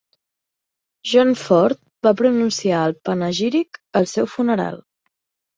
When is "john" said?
1.09-1.33